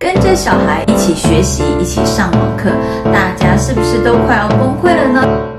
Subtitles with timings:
[0.00, 2.70] 跟着小孩一起学习，一起上网课，
[3.12, 5.57] 大家是不是都快要崩溃了呢？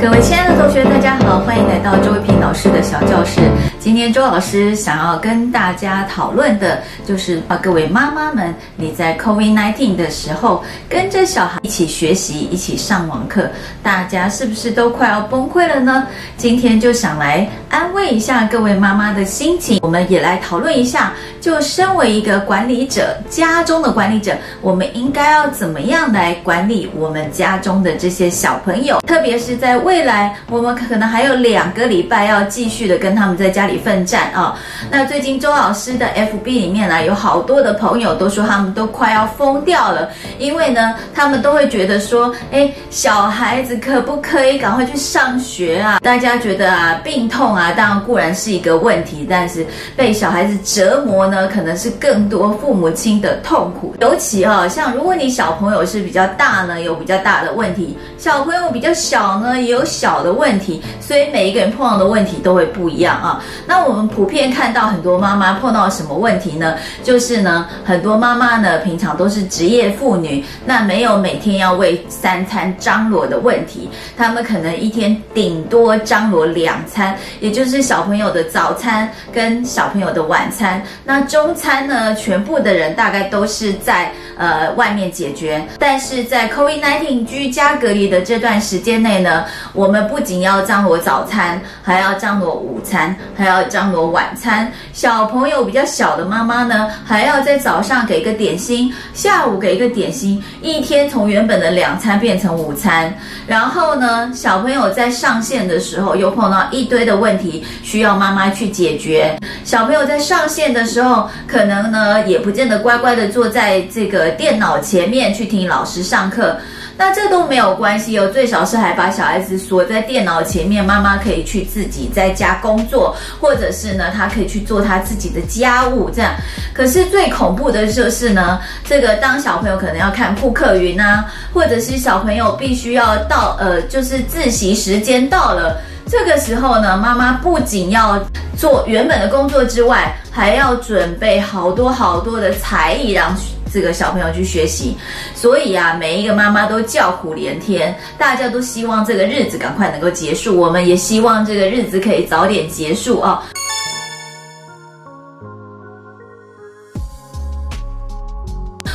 [0.00, 3.42] 各位亲爱的同学，大家好，欢迎来到周一平老师的小教室。
[3.78, 13.50] 今天周老师想要跟大家讨论的，就是啊，各位妈妈们，你在 COVID-19 的时候，跟着小孩一起学习，一起上网课，
[13.82, 16.06] 大家是不是都快要崩溃了呢？
[16.38, 21.12] 今天就想来安慰一下各位妈妈的心情，我们也来讨论一下，
[21.42, 33.80] 就身为一个管理者，家中的管理者，我们应该要怎么样来管理我们家中的这些小朋友，特别是在未来，我们可能还有两个礼拜要继续的跟他们在家里。
[33.80, 34.54] 奋战啊！
[34.90, 45.98] 那最近周老师的 FB 里面呢，有好多的朋友都说他们都快要疯掉了，因为呢，他们都会觉得说，哎，小孩子可不可以赶快去上学啊？
[46.02, 53.94] 大家觉得啊，病痛啊，当然固然是一个问题，但是被小孩子折磨呢，可能是更多父母亲的痛苦。
[54.00, 63.42] 尤其啊，像如果你小朋友是比较大呢，有比较大的问题；小朋友比较小呢，也有有小的问题，所以每一个人碰到的问题都会不一样啊。
[63.66, 66.76] 那我们普遍看到很多妈妈碰到什么问题呢？
[67.02, 80.82] 就是呢，很多妈妈呢平常都是职业妇女，那没有每天要为三餐张罗的问题，他们可能一天顶多张罗两餐，也就是小朋友的早餐跟小朋友的晚餐。
[81.04, 85.64] 那中餐呢，全部的人大概都是在呃外面解决。
[85.78, 94.70] 但是在 COVID-19 居家隔离的这段时间内呢，我们不仅要张罗早餐，还要张罗午餐，还要张罗晚餐。
[94.92, 103.12] 小朋友比较小的妈妈呢，还要在早上给一个点心，下午给一个点心，一天从原本的两餐变成午餐。
[103.46, 109.36] 然后呢，小朋友在上线的时候又碰到一堆的问题，需要妈妈去解决。
[109.64, 116.56] 小朋友在上线的时候，可能呢也不见得乖乖的坐在这个电脑前面去听老师上课。
[117.00, 126.30] 那这都没有关系哦，最少是还把小孩子锁在电脑前面，妈妈可以去自己在家工作，或者是呢，他可以去做他自己的家务，这样。
[126.74, 131.24] 可是最恐怖的就是呢，这个当小朋友可能要看扑克云啊，
[131.54, 138.22] 或者是小朋友必须要到呃，就是自习时间到了，这个时候呢，妈妈不仅要
[138.58, 143.34] 做原本的工作之外，还要准备好多好多的才艺，让。
[143.72, 144.96] 这个小朋友去学习，
[145.34, 153.44] 所以啊，每一个妈妈都叫苦连天，大家都希望这个日子赶快能够结束，我们也希望这个日子可以早点结束啊。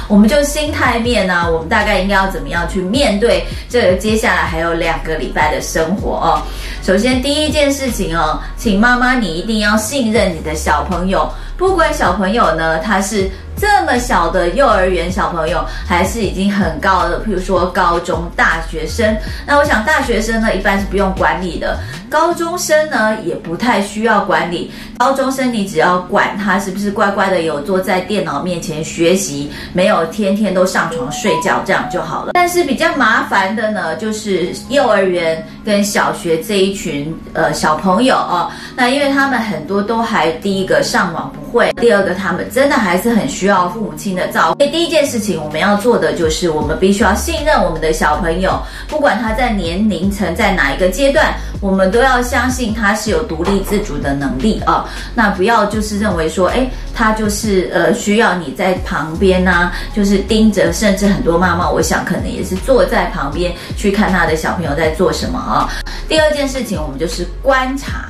[0.07, 6.41] 我们就心态面呢、我们大概应该要怎么样去面对这个接下来还有两个礼拜的生活哦？
[6.83, 13.29] 首先第一件事情哦，请妈妈你一定要信任你的小朋友，不管小朋友呢他是。
[13.57, 19.15] 这么小的幼儿园小朋友，还是已经很高的，譬如说高中大学生。
[19.45, 21.77] 那我想大学生呢，一般是不用管理的。
[22.09, 24.71] 高中生呢，也不太需要管理。
[24.97, 32.31] 高中生你只要管他是不是乖乖的有坐在电脑面前学习，没有天天都上床睡觉，这样就好了。
[32.33, 38.49] 但是比较麻烦的呢，就是幼儿园跟小学这一群呃小朋友哦。
[38.75, 44.59] 那因为他们很多都还第一个上网不会，第二个他们真的还是很需需要父母亲的照顾。
[44.59, 54.85] 所以第一件事情我们要做的就是，我们必须要信任我们的小朋友，不管他在年龄层在哪一个阶段，我们都要相信他是有独立自主的能力啊、哦。
[55.13, 65.93] 那不要就是认为说，诶，他就是呃需要你在旁边呐、就是盯着，甚至很多妈妈，我想可能也是坐在旁边去看他的小朋友在做什么啊、哦。
[66.09, 68.09] 第二件事情，我们就是观察。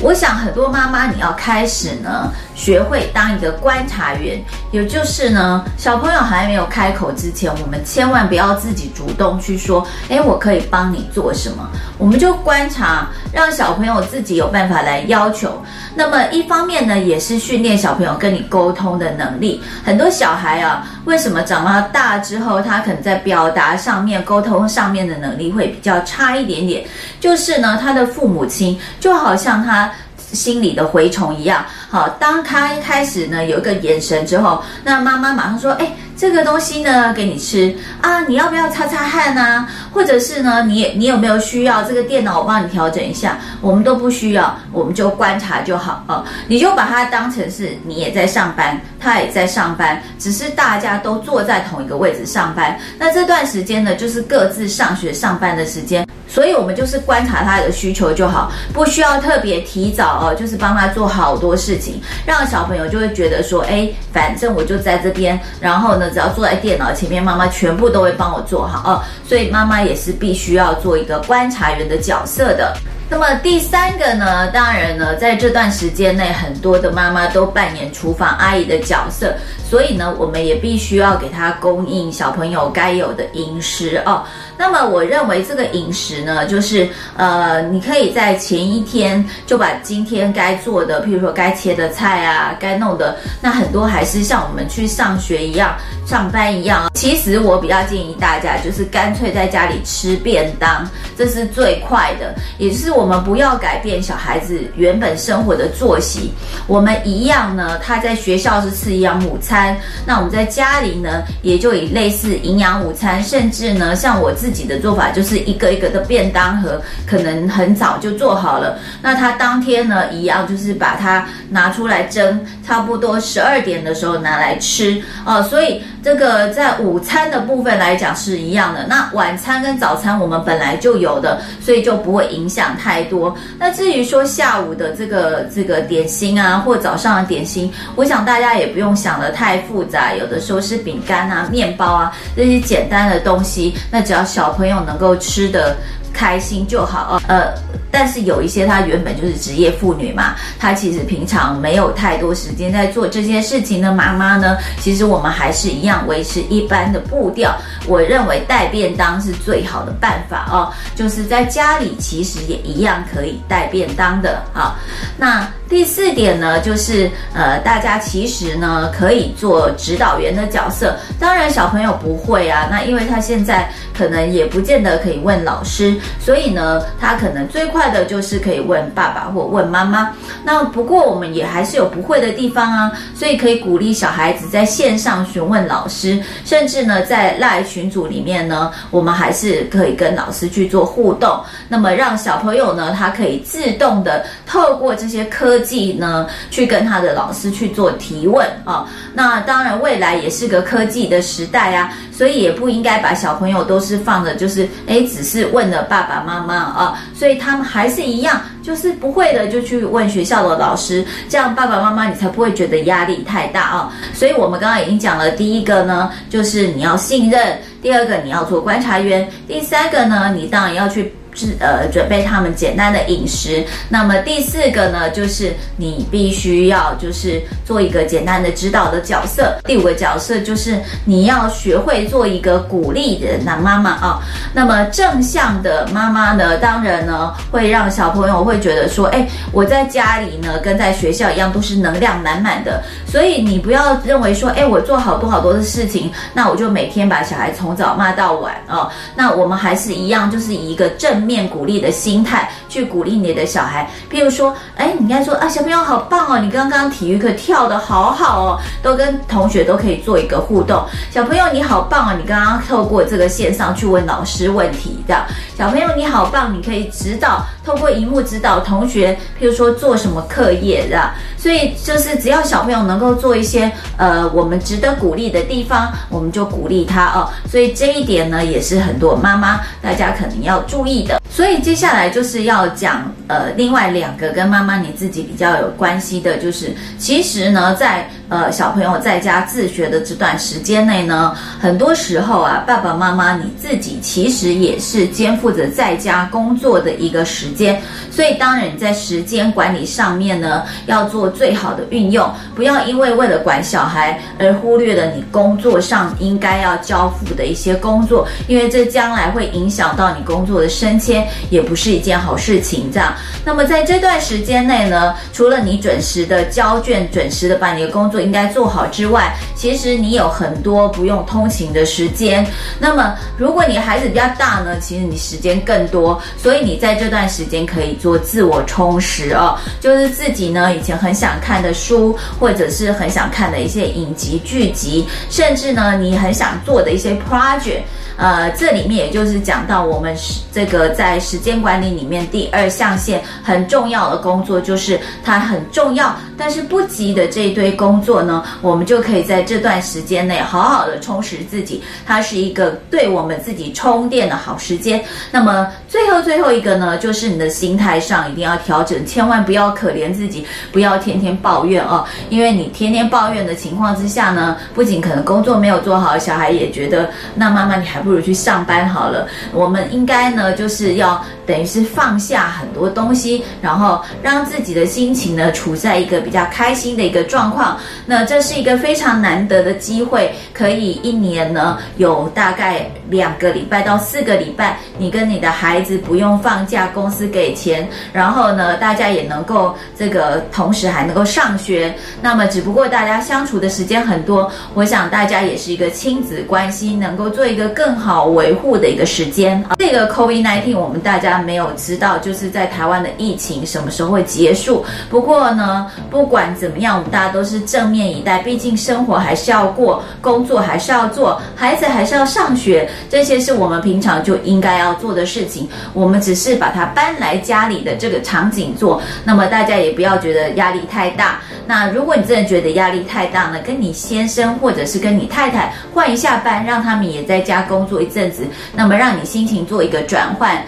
[0.00, 11.68] 我想很多妈妈，你要开始呢，学会当一个观察员，也就是呢，小朋友还没有开口之前，我们千万不要自己主动去说，诶，我可以帮你做什么？
[11.98, 15.60] 我们就观察，让小朋友自己有办法来要求。
[15.94, 19.60] 那么一方面呢，也是训练小朋友跟你沟通的能力。
[19.84, 26.84] 很多小孩啊，为什么长到大之后，他可能在表达上面、沟通上面的能力会比较差一点点？
[27.18, 29.90] 就是呢，他的父母亲就好像像他。
[30.30, 39.68] 心里的蛔虫一样，好，当他一开始呢有一个眼神之后，那妈妈马上说，哎，这个东西呢给你吃啊，你要不要擦擦汗啊？
[39.92, 43.38] 或者是呢，你你有没有需要这个电脑我帮你调整一下？
[43.60, 46.24] 我们都不需要，我们就观察就好哦。
[46.48, 52.76] 你就把它当成是你也在上班，他也在上班，只是大家都坐在同一个位置上班。
[52.98, 56.04] 那这段时间呢，就是各自上学上班的时间。
[56.30, 69.02] 所以，我们就是观察他的需求就好，不需要特别提早哦，就是帮他做好多事情，让小朋友就会觉得说，哎，反正我就在这边，然后呢，只要坐在电脑前面，妈妈全部都会帮我做好哦。
[69.26, 72.76] 所以，妈妈也是必须要做一个观察员的角色的。
[73.10, 79.34] 那么第三个呢，当然呢，在这段时间内，很多的妈妈都扮演厨房阿姨的角色，
[79.64, 84.22] 所以呢，我们也必须要给她供应小朋友该有的饮食哦。
[84.58, 95.74] 那么我认为这个饮食呢，就是呃，你可以在前一天就把今天该做的，譬如说该切的菜啊，该弄的，那很多还是像我们去上学一样、
[96.04, 96.90] 上班一样。
[96.94, 102.88] 其实我比较建议大家，就是干脆在家里吃便当，这是最快的，也是。
[102.98, 106.32] 我们不要改变小孩子原本生活的作息，
[106.66, 118.78] 我们一样呢，他在学校是吃营养午餐，那我们在家里呢，也就以类似营养午餐，甚至呢，像我自自己的做法，就是一个一个的便当盒，可能很早就做好了。
[119.02, 125.42] 那他当天呢，一样就是把它拿出来蒸，差不多十二点的时候拿来吃啊。
[125.42, 128.86] 所以这个在午餐的部分来讲是一样的。
[128.86, 133.08] 那晚餐跟早餐我们本来就有的，所以就不会影响太。
[133.08, 133.34] 多。
[133.58, 140.12] 那至于说下午的这个这个点心啊，或早上的点心，我想大家也不用想得太复杂。
[140.12, 145.74] 有的时候是饼干啊、面包啊这些简单的东西，那只要小朋友能够吃得
[146.12, 147.20] 开心就好。
[147.28, 147.52] 呃，
[147.90, 157.56] 但是有一些她原本就是职业妇女嘛，她其实平常没有太多时间在做这些事情的妈妈呢，其实我们还是一样维持一般的步调。
[157.86, 164.76] 我认为带便当是最好的办法哦，就是在家里其实也一样可以带便当的啊。
[165.16, 170.96] 那第四点呢，就是呃，大家其实呢可以做指导员的角色。
[171.18, 180.12] 当然小朋友不会啊，那因为他现在可能也不见得可以问老师，所以呢，他可能最快的就是可以问爸爸或问妈妈。
[180.44, 191.40] 那不过我们也还是有不会的地方啊，所以可以鼓励小孩子在线上询问老师，甚至呢在赖群组里面呢，我们还是可以跟老师去做互动。
[191.68, 195.28] 那么让小朋友呢，他可以自动的透过这些。
[195.28, 198.88] 科技呢，去跟他的老师去做提问啊。
[199.12, 207.00] 那当然，未来也是个科技的时代啊，所以也不应该把小朋友都是放着，就是哎，只是问了爸爸妈妈啊。
[207.14, 213.92] 所以他们还是一样，就是不会的就去问学校的老师，这样爸爸妈妈你才不会觉得压力太大啊。
[214.12, 217.40] 所以我们刚刚已经讲了，第一个呢，就是你要信任；
[217.80, 221.14] 第二个，你要做观察员；第三个呢，你当然要去。
[221.38, 223.64] 是呃，准备他们简单的饮食。
[223.88, 229.56] 那么第四个呢，就是你必须要就是做一个简单的指导的角色。
[229.64, 234.18] 第五个角色就是你要学会做一个鼓励的男妈妈啊。
[234.52, 242.82] 那么正向的妈妈呢，当然呢会让小朋友会觉得说，哎，我在家里呢跟在学校一样都是能量满满的。
[243.06, 248.88] 所以你不要认为说，哎，我做好多好多的事情，那我就每天把小孩从早骂到晚啊。
[249.14, 251.27] 那我们还是一样，就是以一个正。
[251.28, 260.82] 面鼓励的心态去鼓励你的小孩，譬如说，哎，你应该说啊，小朋友好棒哦，你刚刚体育课跳得好好哦，都跟同学都可以做一个互动。
[261.10, 265.22] 小朋友你好棒哦，你刚刚透过这个线上去问老师问题，这样。
[265.58, 271.10] 小朋友你好棒，你可以指导，透过荧幕指导同学，譬如说做什么课业，这样。
[271.36, 277.28] 所以就是只要小朋友能够做一些呃我们值得鼓励的地方，我们就鼓励他哦。
[277.50, 281.17] 所以这一点呢，也是很多妈妈大家可能要注意的。
[281.38, 297.80] 所以接下来就是要讲，呃，另外两个跟妈妈你自己比较有关系的，就是其实呢，在呃小朋友在家自学的这段时间内呢，很多时候啊，爸爸妈妈你自己其实也是肩负着在家工作的一个时间，
[298.10, 311.26] 所以当然你在时间管理上面呢，要做最好的运用，不要因为为了管小孩而忽略了你工作上应该要交付的一些工作，因为这将来会影响到你工作的升迁。
[311.50, 313.14] 也不是一件好事情，这样。
[313.44, 322.46] 那么在这段时间内呢，除了你准时的交卷、准时的把你的工作应该做好之外，其实你有很多不用通勤的时间。
[322.78, 337.82] 那么如果你孩子比较大呢，其实你时间更多，所以你在这段时间可以做自我充实哦，就是自己呢以前很想看的书，或者是很想看的一些影集剧集，甚至呢你很想做的一些 project。
[338.18, 340.12] 呃，这里面也就是讲到我们
[340.52, 355.00] 这个在时间管理里面第二象限很重要的工作，就是它很重要，但是不急的这一堆工作呢，我们就可以在这段时间内好好的充实自己，它是一个对我们自己充电的好时间。
[355.30, 368.07] 那么最后最后一个呢，就是你的心态上一定要调整，千万不要可怜自己，不要天天抱怨哦，因为你天天抱怨的情况之下呢，不仅可能工作没有做好，小孩也觉得那妈妈你还。
[368.08, 369.28] 不如去上班好了。
[369.52, 377.78] 我们应该呢，就是要等于是放下很多东西，然后让自己的心情呢处在一个比较开心的一个状况。
[378.06, 391.94] 那这是一个非常难得的机会，可以一年呢有大概两个礼拜到四个礼拜，你跟你的孩子不用放假，公司给钱，然后呢大家也能够这个同时还能够上学。
[392.22, 397.97] 那么只不过大家相处的时间很多，我想大家也是一个亲子关系，能够做一个更。
[397.98, 404.84] 好维护的一个时间啊，这个 COVID-19 我们大家没有知道，就是在台湾的疫情什么时候会结束。
[405.10, 415.68] 不过呢，不管怎么样，我们大家都是正面以待，毕竟生活还是要过，工作还是要做，孩子还是要上学，这些是我们平常就应该要做的事情。
[415.92, 421.40] 我们只是把它搬来家里的这个场景做，那么大家也不要觉得压力太大。
[421.66, 428.44] 那如果你真的觉得压力太大呢，跟你先生或者是跟你太太换一下班，让他们也在家工工作一阵子，
[428.74, 430.60] 那么让你心情做一个转换。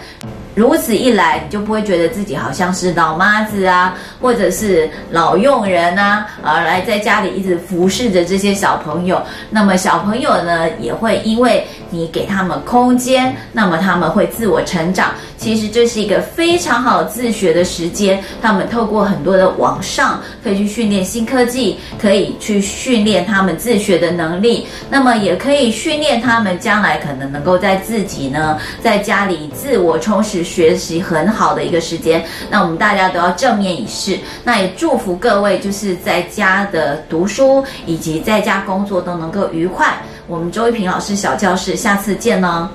[0.55, 9.21] 如此一来，你就不会觉得自己好像是老妈子啊，或者是老佣人啊，啊来在家里一直服侍着这些小朋友。
[9.49, 15.11] 那么小朋友呢，也会因为你给他们空间，那么他们会自我成长。
[15.37, 18.23] 其实这是一个非常好自学的时间。
[18.41, 24.67] 他们透过很多的网上可以去训练新科技，可以去训练他们自学的能力。
[24.89, 30.31] 那么也可以训练他们将来可能能够在自己呢，在家里自我充实。
[30.43, 34.17] 学习很好的一个时间，那我们大家都要正面以示。
[34.43, 40.01] 那也祝福各位，就是在家的读书以及在家工作都能够愉快。
[40.31, 42.69] 我们周一平老师小教室，下次见呢。